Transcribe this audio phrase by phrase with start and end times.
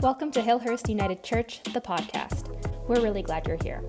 [0.00, 2.46] Welcome to Hillhurst United Church, the podcast.
[2.86, 3.82] We're really glad you're here.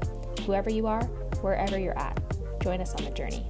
[0.47, 1.03] Whoever you are,
[1.41, 2.19] wherever you're at,
[2.63, 3.45] join us on the journey.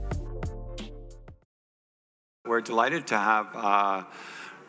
[2.45, 4.03] We're delighted to have uh,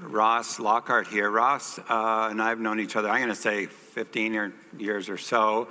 [0.02, 1.30] Ross Lockhart here.
[1.30, 5.08] Ross uh, and I have known each other, I'm going to say 15 or years
[5.08, 5.66] or so.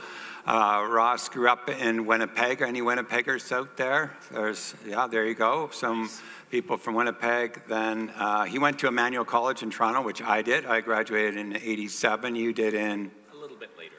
[0.46, 2.62] Uh, Ross grew up in Winnipeg.
[2.62, 4.16] Any Winnipeggers out there?
[4.32, 5.70] There's, yeah, there you go.
[5.71, 6.10] Some
[6.50, 7.62] people from Winnipeg.
[7.68, 10.66] Then uh, he went to Emmanuel College in Toronto, which I did.
[10.66, 12.36] I graduated in 87.
[12.36, 13.12] You did in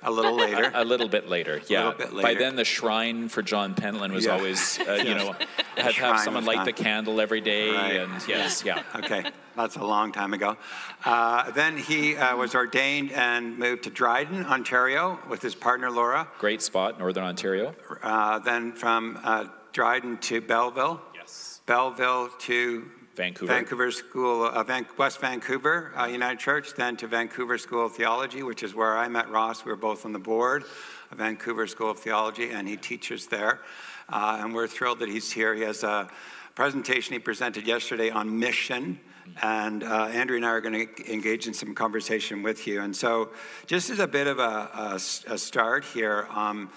[0.03, 0.71] a little later.
[0.75, 1.93] A little bit later, yeah.
[1.97, 2.23] bit later.
[2.27, 4.33] By then, the shrine for John Pentland was Yeah.
[4.33, 5.35] always, uh, you know,
[5.77, 6.65] had to have someone light gone.
[6.67, 7.97] the candle every day, Right.
[7.97, 8.83] and yes, yeah.
[8.97, 9.25] Okay,
[9.57, 10.57] that's a long time ago.
[11.05, 16.29] Uh, then he uh, was ordained and moved to Dryden, Ontario, with his partner Laura.
[16.39, 17.75] Great spot, Northern Ontario.
[18.03, 21.01] Uh, then from uh, Dryden to Belleville.
[21.15, 21.61] Yes.
[21.67, 23.53] Belleville to Vancouver.
[23.53, 28.43] Vancouver School, uh, Van- West Vancouver uh, United Church, then to Vancouver School of Theology,
[28.43, 29.65] which is where I met Ross.
[29.65, 30.65] We were both on the board
[31.11, 33.61] of Vancouver School of Theology, and he teaches there.
[34.09, 35.55] Uh, and we're thrilled that he's here.
[35.55, 36.09] He has a
[36.55, 38.99] presentation he presented yesterday on mission.
[39.43, 42.81] And uh, Andrea and I are going to engage in some conversation with you.
[42.81, 43.31] And so,
[43.67, 46.71] just as a bit of a start here, um,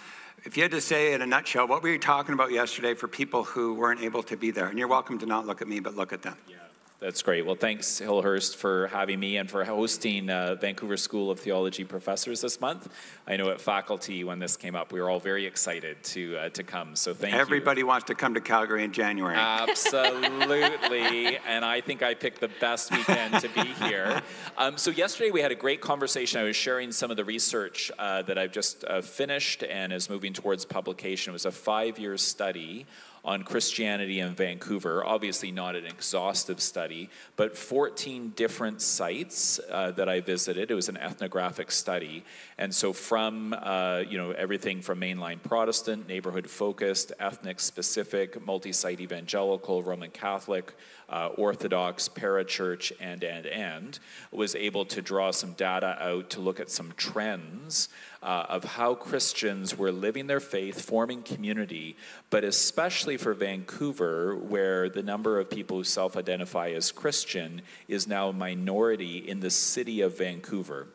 [0.45, 3.07] if you had to say in a nutshell, what were you talking about yesterday for
[3.07, 4.67] people who weren't able to be there?
[4.67, 6.37] And you're welcome to not look at me, but look at them.
[7.03, 7.45] That's great.
[7.45, 12.39] Well, thanks, Hillhurst, for having me and for hosting uh, Vancouver School of Theology professors
[12.39, 12.87] this month.
[13.27, 16.49] I know at faculty, when this came up, we were all very excited to, uh,
[16.51, 16.95] to come.
[16.95, 17.39] So thank you.
[17.41, 19.35] Everybody wants to come to Calgary in January.
[19.35, 21.39] Absolutely.
[21.45, 24.21] and I think I picked the best weekend to be here.
[24.57, 26.39] Um, so, yesterday we had a great conversation.
[26.39, 30.09] I was sharing some of the research uh, that I've just uh, finished and is
[30.09, 31.31] moving towards publication.
[31.31, 32.85] It was a five year study
[33.25, 35.05] on Christianity in Vancouver.
[35.05, 40.69] Obviously, not an exhaustive study, but 14 different sites uh, that I visited.
[40.69, 42.25] It was an ethnographic study.
[42.57, 48.73] And so, from uh, you know everything from mainline Protestant, neighborhood focused, ethnic specific, multi
[48.73, 50.73] site evangelical, Roman Catholic,
[51.13, 53.99] uh, Orthodox, parachurch, and, and, and,
[54.31, 57.87] was able to draw some data out to look at some trends
[58.23, 61.95] uh, of how Christians were living their faith, forming community,
[62.31, 68.07] but especially for Vancouver, where the number of people who self identify as Christian is
[68.07, 70.87] now a minority in the city of Vancouver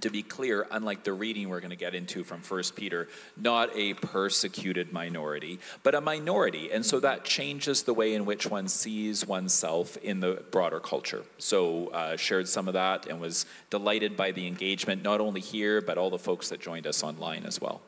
[0.00, 3.70] to be clear, unlike the reading we're going to get into from 1 Peter, not
[3.76, 6.70] a persecuted minority, but a minority.
[6.72, 11.22] And so that changes the way in which one sees oneself in the broader culture.
[11.38, 15.80] So, uh, shared some of that and was delighted by the engagement, not only here,
[15.80, 17.82] but all the folks that joined us online as well.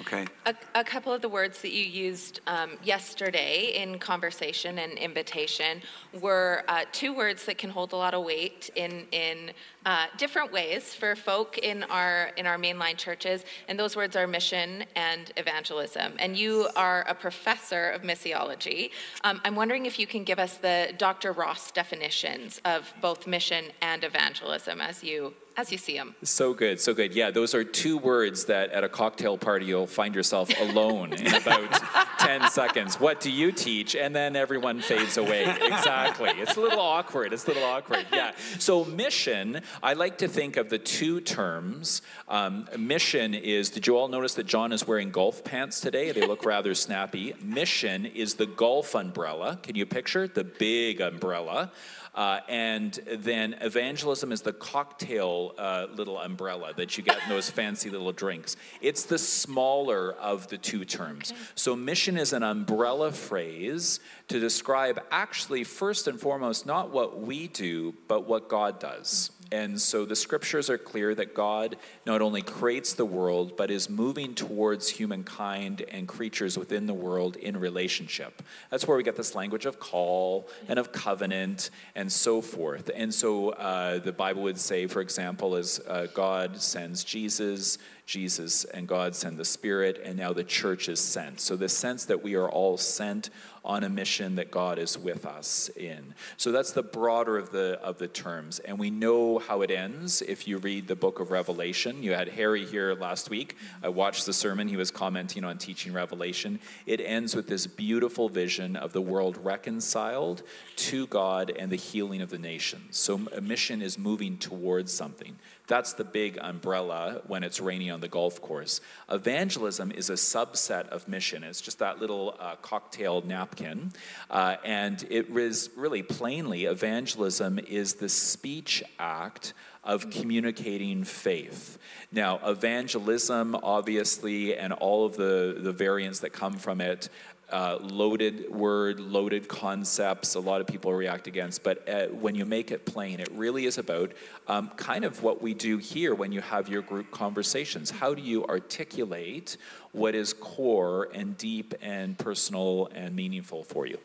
[0.00, 0.26] Okay.
[0.44, 5.80] A, a couple of the words that you used um, yesterday in conversation and invitation
[6.20, 9.52] were uh, two words that can hold a lot of weight in in
[9.86, 14.26] uh, different ways for folk in our in our mainline churches, and those words are
[14.26, 16.12] mission and evangelism.
[16.18, 18.90] And you are a professor of missiology.
[19.24, 21.32] Um, I'm wondering if you can give us the Dr.
[21.32, 26.14] Ross definitions of both mission and evangelism as you as you see them.
[26.22, 27.14] So good, so good.
[27.14, 31.34] Yeah, those are two words that at a cocktail party you'll find yourself alone in
[31.34, 31.70] about
[32.18, 33.00] 10 seconds.
[33.00, 33.96] What do you teach?
[33.96, 35.44] And then everyone fades away.
[35.44, 36.30] Exactly.
[36.30, 37.32] It's a little awkward.
[37.32, 38.06] It's a little awkward.
[38.12, 38.32] Yeah.
[38.58, 42.02] So, mission, I like to think of the two terms.
[42.28, 46.12] Um, mission is, did you all notice that John is wearing golf pants today?
[46.12, 47.34] They look rather snappy.
[47.42, 49.58] Mission is the golf umbrella.
[49.62, 51.72] Can you picture the big umbrella?
[52.16, 57.50] Uh, and then evangelism is the cocktail uh, little umbrella that you get in those
[57.58, 58.56] fancy little drinks.
[58.80, 61.34] It's the smaller of the two terms.
[61.54, 67.48] So, mission is an umbrella phrase to describe actually, first and foremost, not what we
[67.48, 69.30] do, but what God does.
[69.52, 73.88] And so the scriptures are clear that God not only creates the world, but is
[73.88, 78.42] moving towards humankind and creatures within the world in relationship.
[78.70, 82.90] That's where we get this language of call and of covenant and so forth.
[82.94, 88.64] And so uh, the Bible would say, for example, as uh, God sends Jesus, Jesus
[88.64, 91.40] and God send the Spirit, and now the church is sent.
[91.40, 93.30] So the sense that we are all sent
[93.66, 96.14] on a mission that God is with us in.
[96.36, 98.60] So that's the broader of the of the terms.
[98.60, 102.00] And we know how it ends if you read the book of Revelation.
[102.00, 103.56] You had Harry here last week.
[103.82, 104.68] I watched the sermon.
[104.68, 106.60] He was commenting on teaching Revelation.
[106.86, 110.44] It ends with this beautiful vision of the world reconciled
[110.76, 112.96] to God and the healing of the nations.
[112.96, 115.36] So a mission is moving towards something.
[115.66, 118.82] That's the big umbrella when it's raining on on the golf course.
[119.10, 121.42] Evangelism is a subset of mission.
[121.42, 123.90] It's just that little uh, cocktail napkin.
[124.30, 131.78] Uh, and it is really plainly, evangelism is the speech act of communicating faith.
[132.12, 137.08] Now, evangelism, obviously, and all of the, the variants that come from it,
[137.50, 141.62] uh, loaded word, loaded concepts, a lot of people react against.
[141.62, 144.12] But uh, when you make it plain, it really is about
[144.48, 147.90] um, kind of what we do here when you have your group conversations.
[147.90, 149.56] How do you articulate
[149.92, 153.98] what is core and deep and personal and meaningful for you?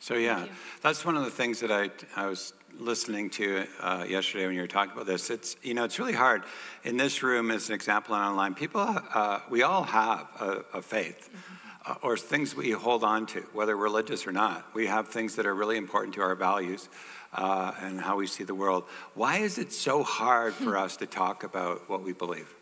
[0.00, 0.46] So, yeah,
[0.82, 4.62] that's one of the things that I, I was listening to uh, yesterday when you
[4.62, 5.28] were talking about this.
[5.30, 6.44] It's you know it's really hard
[6.84, 8.54] in this room as an example and online.
[8.54, 11.28] People, uh, we all have a, a faith.
[11.28, 11.69] Mm-hmm.
[11.86, 14.66] Uh, or things we hold on to, whether religious or not.
[14.74, 16.90] We have things that are really important to our values
[17.32, 18.84] uh, and how we see the world.
[19.14, 22.54] Why is it so hard for us to talk about what we believe?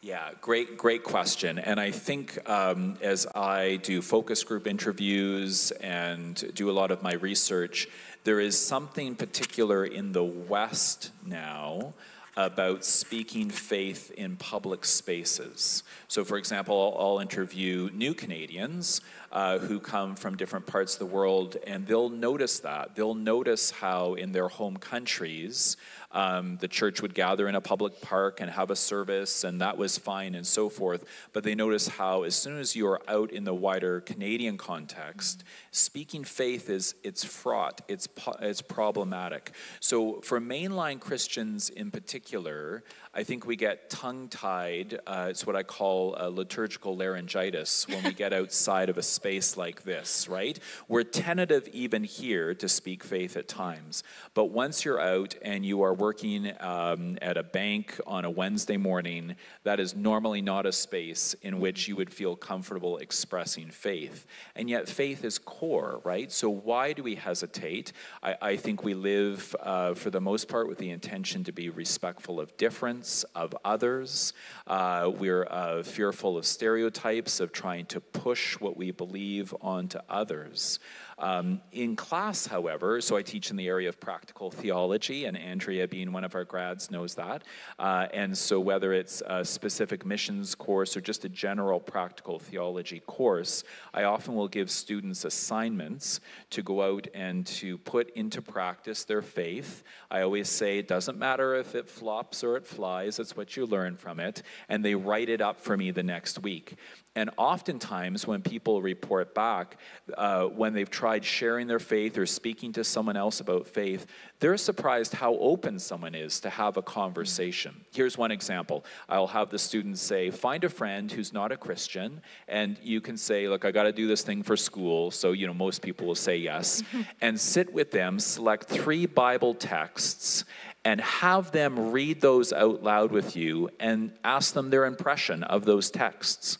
[0.00, 1.58] Yeah, great, great question.
[1.58, 7.02] And I think um, as I do focus group interviews and do a lot of
[7.02, 7.88] my research,
[8.24, 11.92] there is something particular in the West now
[12.36, 15.82] about speaking faith in public spaces.
[16.08, 19.00] So, for example, I'll, interview new Canadians
[19.30, 22.96] uh, who come from different parts of the world, and they'll notice that.
[22.96, 25.76] They'll notice how in their home countries,
[26.12, 29.76] um, the church would gather in a public park and have a service, and that
[29.76, 31.04] was fine and so forth.
[31.32, 35.44] But they notice how, as soon as you are out in the wider Canadian context,
[35.70, 38.08] speaking faith is it's fraught, it's
[38.40, 39.52] it's problematic.
[39.80, 44.98] So for mainline Christians in particular, I think we get tongue tied.
[45.06, 49.54] Uh, it's what I call a liturgical laryngitis when we get outside of a space
[49.58, 50.58] like this, right?
[50.88, 54.02] We're tentative even here to speak faith at times.
[54.32, 58.78] But once you're out and you are working um, at a bank on a Wednesday
[58.78, 64.24] morning, that is normally not a space in which you would feel comfortable expressing faith.
[64.56, 66.32] And yet, faith is core, right?
[66.32, 67.92] So, why do we hesitate?
[68.22, 71.68] I, I think we live, uh, for the most part, with the intention to be
[71.68, 73.01] respectful of difference
[73.34, 74.32] of others.
[74.66, 80.78] Uh, we're uh, fearful of stereotypes, of trying to push what we believe onto others.
[81.18, 85.86] Um, in class, however, so I teach in the area of practical theology, and Andrea,
[85.86, 87.42] being one of our grads, knows that.
[87.78, 93.00] Uh, and so, whether it's a specific missions course or just a general practical theology
[93.00, 93.64] course,
[93.94, 96.20] I often will give students assignments
[96.50, 99.82] to go out and to put into practice their faith.
[100.10, 103.66] I always say it doesn't matter if it flops or it flies, it's what you
[103.66, 104.42] learn from it.
[104.68, 106.76] And they write it up for me the next week.
[107.14, 109.76] And oftentimes, when people report back,
[110.16, 114.06] uh, when they've tried sharing their faith or speaking to someone else about faith,
[114.38, 117.74] they're surprised how open someone is to have a conversation.
[117.92, 122.20] Here's one example I'll have the students say, Find a friend who's not a Christian,
[122.46, 125.10] and you can say, Look, I got to do this thing for school.
[125.10, 126.84] So, you know, most people will say yes.
[127.20, 130.44] and sit with them, select three Bible texts,
[130.84, 135.64] and have them read those out loud with you and ask them their impression of
[135.64, 136.58] those texts.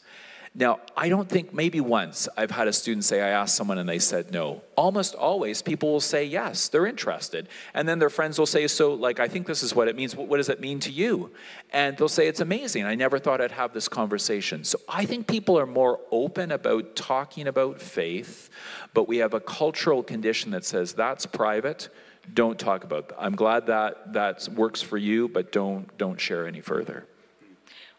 [0.54, 3.88] Now, I don't think maybe once I've had a student say, I asked someone and
[3.88, 4.60] they said no.
[4.76, 7.49] Almost always, people will say yes, they're interested.
[7.72, 10.14] And then their friends will say, So, like, I think this is what it means.
[10.14, 11.31] What does it mean to you?
[11.70, 12.84] And they'll say, It's amazing.
[12.84, 14.62] I never thought I'd have this conversation.
[14.64, 18.50] So, I think people are more open about talking about faith,
[18.93, 21.88] but we have a cultural condition that says that's private
[22.34, 23.16] don't talk about that.
[23.20, 27.04] I'm glad that that works for you, but don't don't share any further.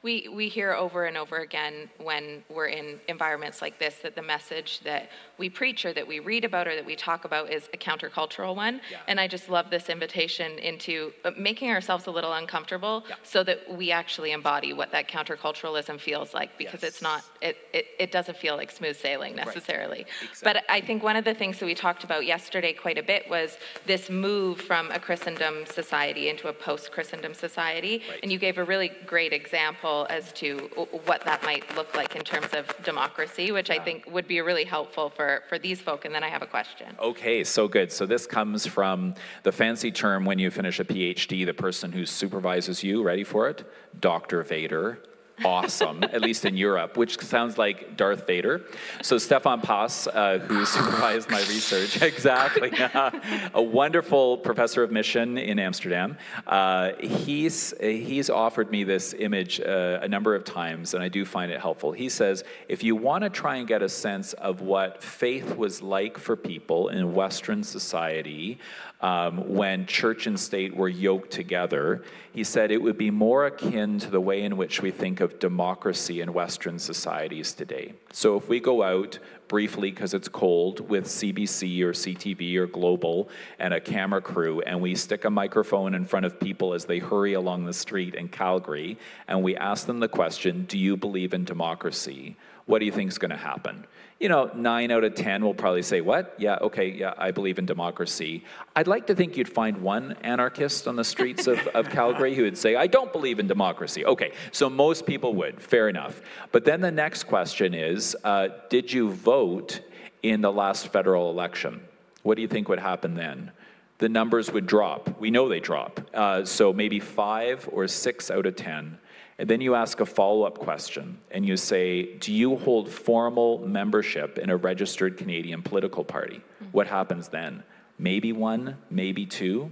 [0.03, 4.21] We, we hear over and over again when we're in environments like this that the
[4.21, 7.69] message that we preach or that we read about or that we talk about is
[7.73, 8.79] a countercultural one.
[8.91, 8.99] Yeah.
[9.07, 13.15] And I just love this invitation into uh, making ourselves a little uncomfortable yeah.
[13.23, 16.93] so that we actually embody what that counterculturalism feels like because yes.
[16.93, 19.99] it's not, it, it, it doesn't feel like smooth sailing necessarily.
[19.99, 20.29] Right.
[20.29, 20.43] Exactly.
[20.43, 23.29] But I think one of the things that we talked about yesterday quite a bit
[23.29, 28.03] was this move from a Christendom society into a post Christendom society.
[28.09, 28.19] Right.
[28.21, 30.57] And you gave a really great example as to
[31.05, 34.65] what that might look like in terms of democracy, which I think would be really
[34.65, 36.05] helpful for, for these folk.
[36.05, 36.87] And then I have a question.
[36.99, 37.91] Okay, so good.
[37.91, 42.05] So this comes from the fancy term when you finish a PhD, the person who
[42.05, 43.59] supervises you, ready for it?
[43.99, 44.43] Dr.
[44.43, 44.99] Vader
[45.43, 48.61] awesome, at least in Europe, which sounds like Darth Vader.
[49.01, 52.71] So Stefan Paas, uh, who supervised my research, exactly,
[53.53, 56.17] a wonderful professor of mission in Amsterdam.
[56.45, 61.25] Uh, he's he's offered me this image uh, a number of times, and I do
[61.25, 61.91] find it helpful.
[61.91, 65.81] He says, if you want to try and get a sense of what faith was
[65.81, 68.59] like for people in Western society
[69.01, 73.99] um, when church and state were yoked together, he said it would be more akin
[73.99, 77.93] to the way in which we think of democracy in Western societies today.
[78.11, 83.29] So if we go out briefly because it's cold with CBC or CTV or Global
[83.59, 86.99] and a camera crew, and we stick a microphone in front of people as they
[86.99, 91.33] hurry along the street in Calgary, and we ask them the question, Do you believe
[91.33, 92.35] in democracy?
[92.65, 93.85] What do you think is going to happen?
[94.23, 96.33] you know, nine out of 10 will probably say, What?
[96.37, 98.45] Yeah, okay, yeah, I believe in democracy.
[98.73, 102.43] I'd like to think you'd find one anarchist on the streets of, of Calgary who
[102.43, 104.05] would say, I don't believe in democracy.
[104.05, 106.21] Okay, so most people would, fair enough.
[106.53, 109.81] But then the next question is uh, Did you vote
[110.21, 111.81] in the last federal election?
[112.21, 113.51] What do you think would happen then?
[113.97, 115.19] The numbers would drop.
[115.19, 115.99] We know they drop.
[116.13, 118.97] Uh, so maybe five or six out of 10
[119.37, 123.65] and then you ask a follow up question and you say, Do you hold formal
[123.67, 126.37] membership in a registered Canadian political party?
[126.37, 126.65] Mm-hmm.
[126.71, 127.63] What happens then?
[127.97, 129.71] Maybe one, maybe two.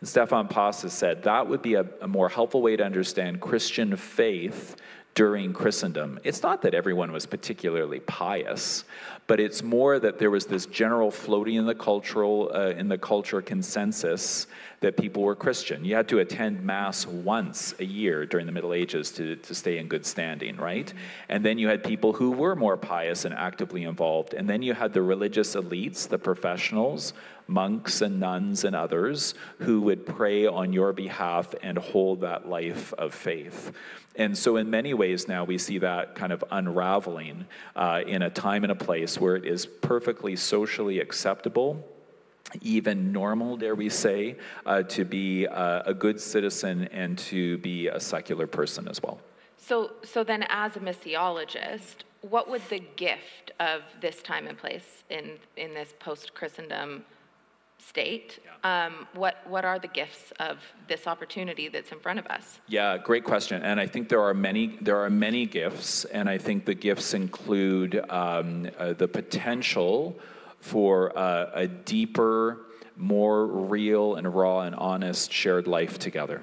[0.00, 3.96] And Stefan Paas said that would be a, a more helpful way to understand Christian
[3.96, 4.76] faith
[5.16, 6.20] during Christendom.
[6.24, 8.84] It's not that everyone was particularly pious,
[9.26, 12.98] but it's more that there was this general floating in the cultural uh, in the
[12.98, 14.46] culture consensus
[14.80, 15.86] that people were Christian.
[15.86, 19.78] You had to attend Mass once a year during the Middle Ages to, to stay
[19.78, 20.92] in good standing, right?
[21.30, 24.34] And then you had people who were more pious and actively involved.
[24.34, 27.14] And then you had the religious elites, the professionals,
[27.48, 32.92] monks and nuns and others who would pray on your behalf and hold that life
[32.94, 33.72] of faith.
[34.16, 37.46] And so, in many ways, now we see that kind of unraveling
[37.76, 41.84] uh, in a time and a place where it is perfectly socially acceptable
[42.62, 44.36] even normal, dare we say,
[44.66, 49.18] uh, to be uh, a good citizen and to be a secular person as well.
[49.56, 55.02] So, so then, as a missiologist, what would the gift of this time and place
[55.10, 57.04] in in this post Christendom
[57.78, 58.38] state?
[58.44, 58.86] Yeah.
[58.86, 62.60] Um, what what are the gifts of this opportunity that's in front of us?
[62.68, 63.62] Yeah, great question.
[63.62, 67.14] And I think there are many there are many gifts, and I think the gifts
[67.14, 70.18] include um, uh, the potential
[70.60, 72.66] for uh, a deeper,
[72.96, 76.42] more real and raw and honest shared life together.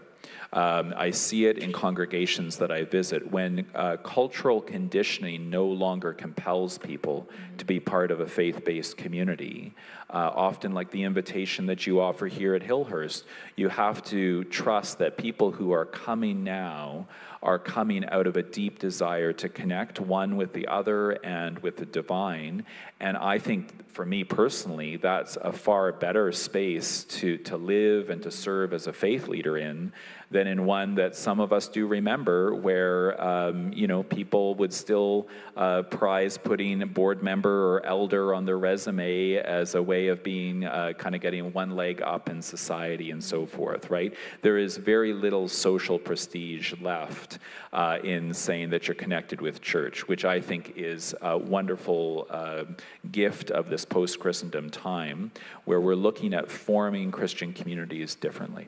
[0.54, 6.14] Um, I see it in congregations that I visit when uh, cultural conditioning no longer
[6.14, 9.74] compels people to be part of a faith based community.
[10.12, 13.24] Uh, often, like the invitation that you offer here at Hillhurst,
[13.56, 17.08] you have to trust that people who are coming now
[17.44, 21.76] are coming out of a deep desire to connect one with the other and with
[21.78, 22.64] the divine.
[23.02, 28.24] And I think for me personally, that's a far better space to, to live and
[28.24, 29.92] to serve as a faith leader in
[30.34, 34.74] than in one that some of us do remember, where um, you know people would
[34.74, 40.24] still uh, prize putting board member or elder on their resume as a way of
[40.24, 43.90] being uh, kind of getting one leg up in society and so forth.
[43.90, 44.14] Right?
[44.42, 47.40] There is very little social prestige left
[47.72, 52.64] uh, in saying that you're connected with church, which I think is a wonderful uh,
[53.12, 55.32] gift of this post Christendom time,
[55.66, 58.68] where we're looking at forming Christian communities differently.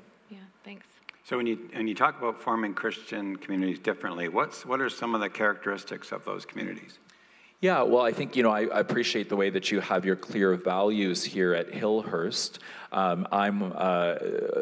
[1.26, 5.16] So when you, and you talk about forming Christian communities differently, what's, what are some
[5.16, 7.00] of the characteristics of those communities?
[7.62, 10.18] Yeah, well, I think, you know, I, I, appreciate the way that you have your
[10.18, 12.60] clear values here at Hillhurst.
[12.92, 14.16] Um, I'm, uh,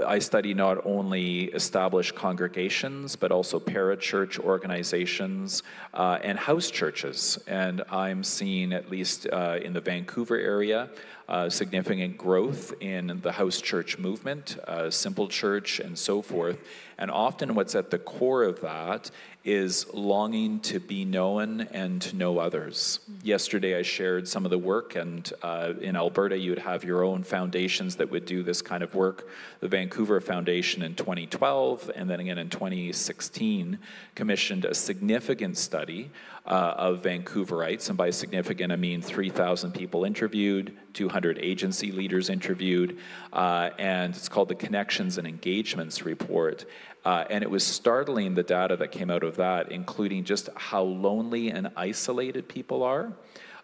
[0.05, 5.63] I study not only established congregations, but also parachurch organizations
[5.93, 7.37] uh, and house churches.
[7.47, 10.89] And I'm seeing, at least uh, in the Vancouver area,
[11.27, 16.57] uh, significant growth in the house church movement, uh, simple church, and so forth.
[16.97, 19.09] And often, what's at the core of that
[19.43, 22.99] is longing to be known and to know others.
[23.01, 23.27] Mm-hmm.
[23.27, 27.03] Yesterday, I shared some of the work, and uh, in Alberta, you would have your
[27.03, 29.27] own foundations that would do this kind of work.
[29.59, 33.77] The Vancouver Foundation in 2012, and then again in 2016,
[34.15, 36.09] commissioned a significant study
[36.45, 42.97] uh, of Vancouverites, and by significant, I mean 3,000 people interviewed, 200 agency leaders interviewed,
[43.31, 46.65] uh, and it's called the Connections and Engagements Report.
[47.05, 50.81] Uh, and it was startling the data that came out of that, including just how
[50.81, 53.11] lonely and isolated people are.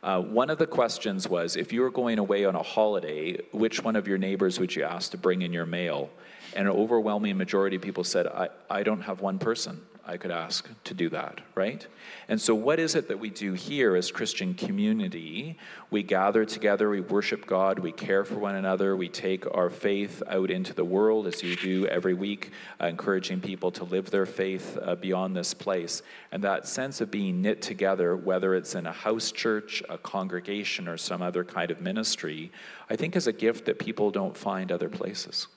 [0.01, 3.83] Uh, one of the questions was if you were going away on a holiday, which
[3.83, 6.09] one of your neighbors would you ask to bring in your mail?
[6.55, 9.81] And an overwhelming majority of people said, I, I don't have one person.
[10.05, 11.85] I could ask to do that, right?
[12.27, 15.57] And so, what is it that we do here as Christian community?
[15.91, 20.23] We gather together, we worship God, we care for one another, we take our faith
[20.27, 22.51] out into the world, as you do every week,
[22.81, 26.01] uh, encouraging people to live their faith uh, beyond this place.
[26.31, 30.87] And that sense of being knit together, whether it's in a house church, a congregation,
[30.87, 32.51] or some other kind of ministry,
[32.89, 35.47] I think is a gift that people don't find other places.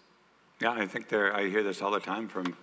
[0.61, 2.57] Yeah, I think there, I hear this all the time from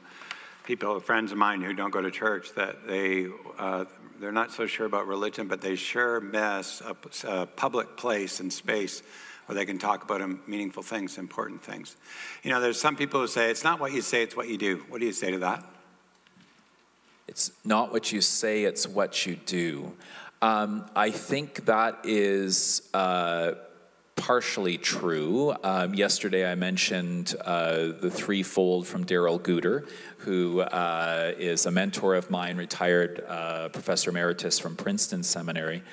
[0.69, 3.25] people, friends of mine who don't go to church, that they
[3.57, 3.85] uh,
[4.19, 6.95] they're not so sure about religion, but they sure miss a,
[7.27, 9.01] a public place and space
[9.47, 11.95] where they can talk about meaningful things, important things.
[12.43, 14.59] You know, there's some people who say it's not what you say, it's what you
[14.59, 14.85] do.
[14.89, 15.65] What do you say to that?
[17.27, 19.93] It's not what you say, it's what you do.
[20.39, 22.87] Um, I think that is.
[22.93, 23.53] Uh,
[24.19, 25.55] partially true.
[25.63, 32.15] Um, yesterday I mentioned uh, the threefold from Darrell Guder, who uh, is a mentor
[32.15, 35.83] of mine, retired uh, professor emeritus from Princeton Seminary.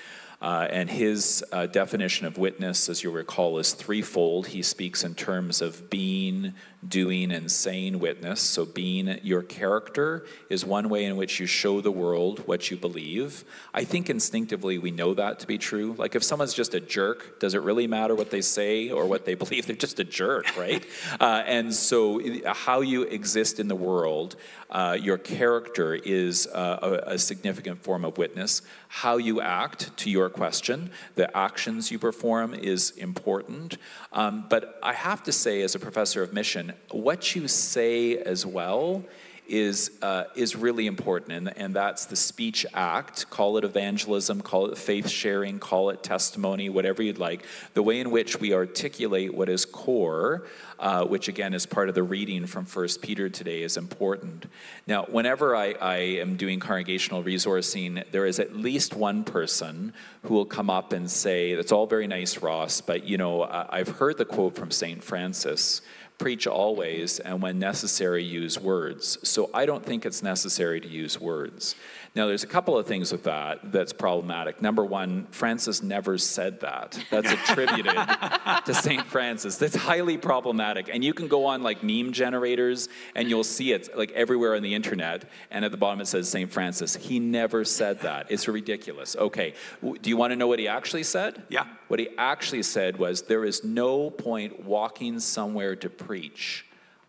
[0.42, 4.48] Uh, and his uh, definition of witness, as you'll recall, is threefold.
[4.48, 6.52] He speaks in terms of being,
[6.88, 8.40] doing, and saying witness.
[8.40, 12.76] So, being your character is one way in which you show the world what you
[12.76, 13.44] believe.
[13.72, 15.94] I think instinctively we know that to be true.
[15.96, 19.24] Like, if someone's just a jerk, does it really matter what they say or what
[19.24, 19.66] they believe?
[19.66, 20.84] They're just a jerk, right?
[21.20, 22.20] uh, and so,
[22.52, 24.36] how you exist in the world,
[24.70, 28.62] uh, your character is uh, a, a significant form of witness.
[28.88, 30.90] How you act to your your question.
[31.14, 33.78] The actions you perform is important.
[34.12, 38.46] Um, but I have to say, as a professor of mission, what you say as
[38.46, 39.04] well
[39.48, 43.28] is, uh, is really important, and, and that's the speech act.
[43.30, 47.44] Call it evangelism, call it faith sharing, call it testimony, whatever you'd like.
[47.74, 50.46] The way in which we articulate what is core,
[50.78, 54.46] uh, which again is part of the reading from First Peter today, is important.
[54.86, 59.92] Now, whenever I, I am doing congregational resourcing, there is at least one person
[60.22, 63.88] who will come up and say, "That's all very nice, Ross, but you know, I've
[63.88, 65.82] heard the quote from Saint Francis."
[66.18, 69.18] Preach always, and when necessary, use words.
[69.22, 71.74] So I don't think it's necessary to use words.
[72.16, 74.62] Now, there's a couple of things with that that's problematic.
[74.62, 76.98] Number one, Francis never said that.
[77.10, 77.92] That's attributed
[78.64, 79.04] to St.
[79.04, 79.58] Francis.
[79.58, 80.88] That's highly problematic.
[80.90, 84.62] And you can go on like meme generators and you'll see it like everywhere on
[84.62, 85.28] the internet.
[85.50, 86.50] And at the bottom it says St.
[86.50, 86.96] Francis.
[86.96, 88.30] He never said that.
[88.30, 89.14] It's ridiculous.
[89.16, 89.52] Okay.
[89.82, 91.42] Do you want to know what he actually said?
[91.50, 91.66] Yeah.
[91.88, 96.64] What he actually said was there is no point walking somewhere to preach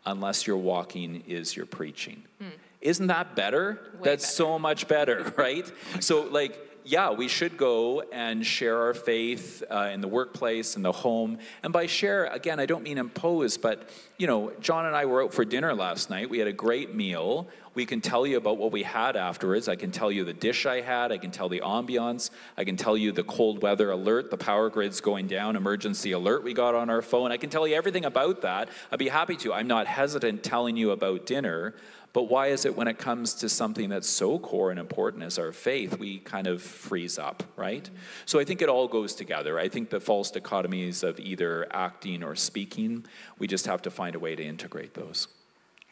[0.06, 2.24] unless your walking is your preaching.
[2.40, 2.50] Hmm.
[2.82, 3.80] Isn't that better?
[3.96, 4.36] Way That's better.
[4.36, 5.72] so much better, right?
[6.00, 10.84] so, like, yeah, we should go and share our faith uh, in the workplace, in
[10.84, 11.38] the home.
[11.62, 15.22] And by share, again, I don't mean impose, but, you know, John and I were
[15.22, 16.30] out for dinner last night.
[16.30, 17.50] We had a great meal.
[17.74, 19.68] We can tell you about what we had afterwards.
[19.68, 21.12] I can tell you the dish I had.
[21.12, 22.30] I can tell the ambiance.
[22.56, 26.44] I can tell you the cold weather alert, the power grid's going down, emergency alert
[26.44, 27.34] we got on our phone.
[27.34, 28.70] I can tell you everything about that.
[28.94, 29.54] I'd be happy to.
[29.54, 31.76] I'm not hesitant telling you about dinner.
[32.18, 35.38] But why is it when it comes to something that's so core and important as
[35.38, 37.88] our faith, we kind of freeze up, right?
[38.26, 39.60] So I think it all goes together.
[39.60, 43.06] I think the false dichotomies of either acting or speaking,
[43.38, 45.28] we just have to find a way to integrate those.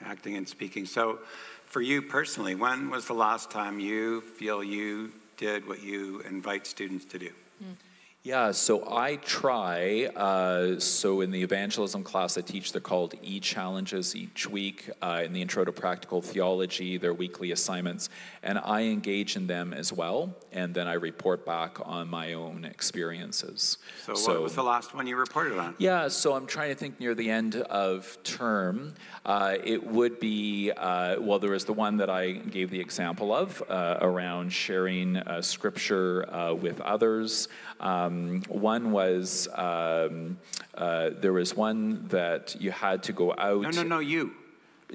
[0.03, 0.87] Acting and speaking.
[0.87, 1.19] So
[1.67, 6.65] for you personally, when was the last time you feel you did what you invite
[6.65, 7.29] students to do?
[7.63, 7.75] Mm.
[8.25, 10.05] Yeah, so I try.
[10.15, 14.89] Uh, so in the evangelism class I teach, they're called E challenges each week.
[14.99, 18.09] Uh, in the Intro to Practical Theology, they're weekly assignments,
[18.41, 20.35] and I engage in them as well.
[20.51, 23.77] And then I report back on my own experiences.
[24.01, 25.75] So, so what was the last one you reported on?
[25.77, 28.95] Yeah, so I'm trying to think near the end of term.
[29.23, 33.35] Uh, it would be uh, well, there was the one that I gave the example
[33.35, 36.25] of uh, around sharing uh, scripture
[36.59, 37.49] with others.
[37.79, 40.37] Um, one was um,
[40.73, 43.61] uh, there was one that you had to go out.
[43.61, 44.31] No, no, no, you.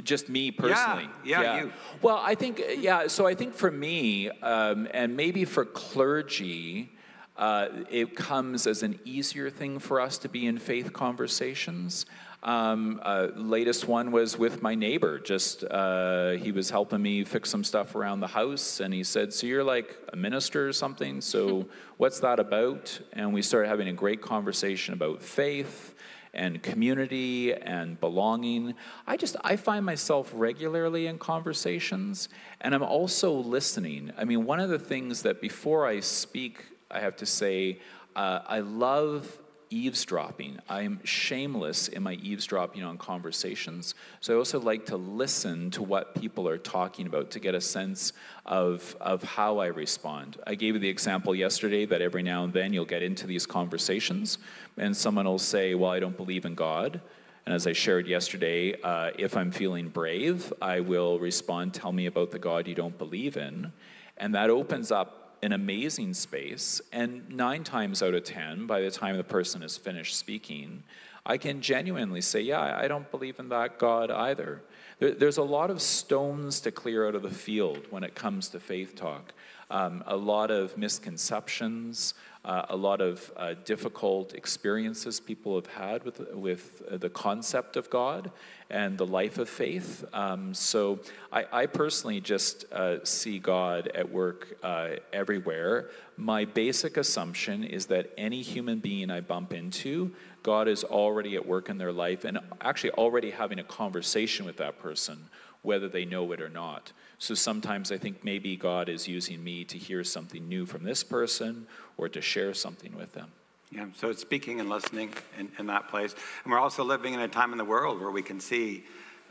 [0.02, 1.08] Just me personally.
[1.24, 1.62] Yeah, yeah, yeah.
[1.64, 1.72] you.
[2.00, 6.92] Well, I think, yeah, so I think for me, um, and maybe for clergy,
[7.36, 12.06] uh, it comes as an easier thing for us to be in faith conversations.
[12.42, 15.18] Um, uh, latest one was with my neighbor.
[15.18, 19.32] Just uh, he was helping me fix some stuff around the house, and he said,
[19.32, 21.20] "So you're like a minister or something?
[21.20, 25.94] So what's that about?" And we started having a great conversation about faith
[26.32, 28.74] and community and belonging.
[29.06, 32.30] I just I find myself regularly in conversations,
[32.62, 34.12] and I'm also listening.
[34.16, 37.80] I mean, one of the things that before I speak, I have to say,
[38.16, 39.39] uh, I love
[39.70, 40.58] eavesdropping.
[40.68, 43.94] I'm shameless in my eavesdropping on conversations.
[44.20, 47.60] So I also like to listen to what people are talking about to get a
[47.60, 48.12] sense
[48.44, 50.38] of, of how I respond.
[50.46, 53.46] I gave you the example yesterday that every now and then you'll get into these
[53.46, 54.38] conversations
[54.76, 57.00] and someone will say, Well, I don't believe in God.
[57.46, 62.06] And as I shared yesterday, uh, if I'm feeling brave, I will respond, Tell me
[62.06, 63.72] about the God you don't believe in.
[64.18, 68.90] And that opens up an amazing space, and nine times out of ten, by the
[68.90, 70.82] time the person is finished speaking,
[71.24, 74.62] I can genuinely say, Yeah, I don't believe in that God either.
[74.98, 78.48] there, there's a lot of stones to clear out of the field when it comes
[78.50, 79.32] to faith talk.
[79.70, 86.04] Um, a lot of misconceptions, uh, a lot of uh, difficult experiences people have had
[86.04, 88.30] with, with uh, the concept of God
[88.70, 90.04] and the life of faith.
[90.12, 91.00] Um, so
[91.32, 95.90] I, I, personally just uh, see God at work uh, everywhere.
[96.16, 101.46] My basic assumption is that any human being I bump into, God is already at
[101.46, 105.18] work in their life and actually already having a conversation with that person,
[105.62, 106.92] whether they know it or not.
[107.18, 111.04] So sometimes I think maybe God is using me to hear something new from this
[111.04, 113.30] person or to share something with them.
[113.70, 116.14] Yeah, so it's speaking and listening in, in that place.
[116.44, 118.84] And we're also living in a time in the world where we can see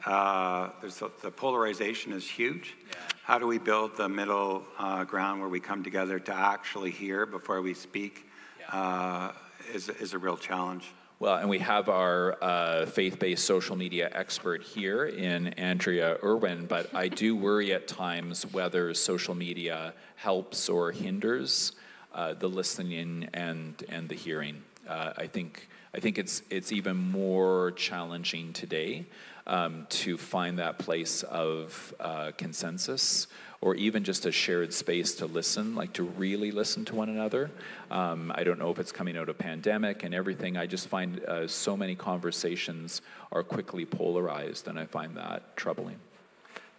[0.07, 2.75] uh, a, the polarization is huge.
[2.89, 2.95] Yeah.
[3.23, 7.25] How do we build the middle uh, ground where we come together to actually hear
[7.25, 8.79] before we speak yeah.
[8.79, 9.31] uh,
[9.73, 10.85] is, is a real challenge.
[11.21, 16.65] Well, and we have our uh, faith based social media expert here in Andrea Irwin,
[16.65, 21.73] but I do worry at times whether social media helps or hinders
[22.15, 24.63] uh, the listening and, and the hearing.
[24.87, 29.05] Uh, I, think, I think it's, it's even more challenging today
[29.49, 33.27] um, to find that place of uh, consensus
[33.61, 37.51] or even just a shared space to listen, like to really listen to one another.
[37.91, 40.55] Um, I don't know if it's coming out of pandemic and everything.
[40.55, 43.01] I just find uh, so many conversations
[43.33, 45.97] are quickly polarized, and I find that troubling.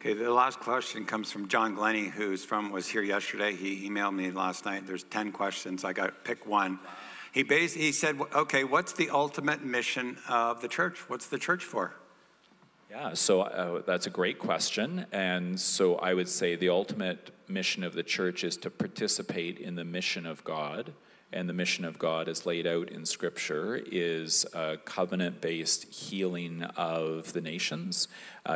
[0.00, 3.54] Okay, the last question comes from John Glennie, who's from was here yesterday.
[3.54, 4.86] He emailed me last night.
[4.86, 5.84] There's ten questions.
[5.84, 6.78] I got pick one.
[7.32, 11.10] He he said, "Okay, what's the ultimate mission of the church?
[11.10, 11.92] What's the church for?"
[12.90, 15.06] Yeah, so uh, that's a great question.
[15.12, 19.76] And so I would say the ultimate mission of the church is to participate in
[19.76, 20.92] the mission of God.
[21.32, 26.64] And the mission of God, as laid out in Scripture, is a covenant based healing
[26.76, 28.08] of the nations,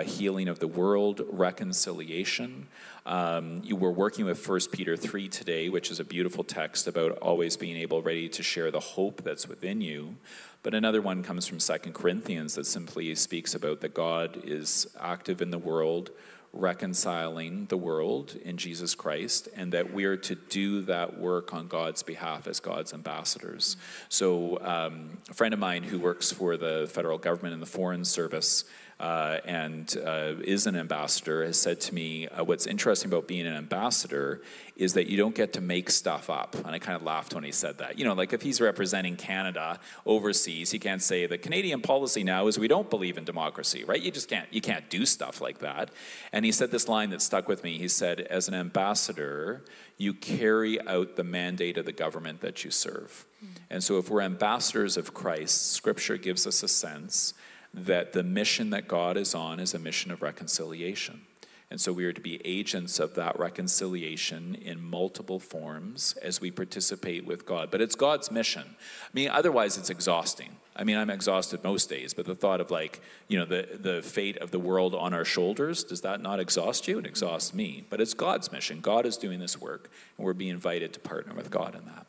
[0.04, 2.66] healing of the world, reconciliation.
[3.06, 7.12] Um, you were working with 1 Peter 3 today, which is a beautiful text about
[7.18, 10.16] always being able, ready to share the hope that's within you.
[10.64, 15.42] But another one comes from Second Corinthians that simply speaks about that God is active
[15.42, 16.10] in the world,
[16.54, 22.02] reconciling the world in Jesus Christ, and that we're to do that work on God's
[22.02, 23.76] behalf as God's ambassadors.
[24.08, 28.04] So, um, a friend of mine who works for the federal government in the Foreign
[28.04, 28.64] Service
[29.00, 33.46] uh, and uh, is an ambassador has said to me, uh, What's interesting about being
[33.46, 34.42] an ambassador
[34.76, 36.54] is that you don't get to make stuff up.
[36.54, 37.98] And I kind of laughed when he said that.
[37.98, 42.46] You know, like if he's representing Canada overseas, he can't say the Canadian policy now
[42.46, 44.00] is we don't believe in democracy, right?
[44.00, 45.90] You just can't, you can't do stuff like that.
[46.32, 47.78] And he said this line that stuck with me.
[47.78, 49.64] He said, As an ambassador,
[49.96, 53.26] you carry out the mandate of the government that you serve.
[53.44, 53.48] Mm.
[53.70, 57.34] And so if we're ambassadors of Christ, Scripture gives us a sense
[57.74, 61.22] that the mission that God is on is a mission of reconciliation.
[61.70, 66.50] And so we are to be agents of that reconciliation in multiple forms as we
[66.50, 67.70] participate with God.
[67.70, 68.62] But it's God's mission.
[68.64, 70.50] I mean, otherwise it's exhausting.
[70.76, 74.02] I mean, I'm exhausted most days, but the thought of like, you know, the, the
[74.02, 76.98] fate of the world on our shoulders, does that not exhaust you?
[76.98, 77.84] It exhausts me.
[77.90, 78.80] But it's God's mission.
[78.80, 82.06] God is doing this work, and we're being invited to partner with God in that.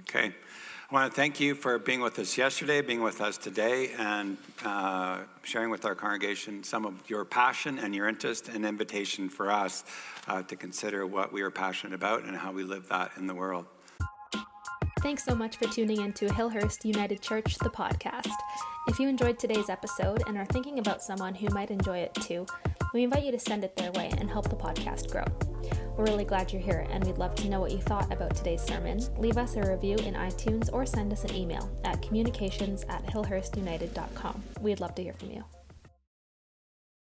[0.00, 0.34] Okay.
[0.90, 4.36] I want to thank you for being with us yesterday, being with us today, and
[4.66, 9.50] uh, sharing with our congregation some of your passion and your interest and invitation for
[9.50, 9.84] us
[10.28, 13.34] uh, to consider what we are passionate about and how we live that in the
[13.34, 13.64] world.
[15.00, 18.32] Thanks so much for tuning in to Hillhurst United Church, the podcast.
[18.86, 22.46] If you enjoyed today's episode and are thinking about someone who might enjoy it too,
[22.94, 25.24] we invite you to send it their way and help the podcast grow.
[25.96, 28.62] We're really glad you're here, and we'd love to know what you thought about today's
[28.62, 29.00] sermon.
[29.18, 34.42] Leave us a review in iTunes or send us an email at communications at hillhurstunited.com.
[34.60, 35.44] We'd love to hear from you.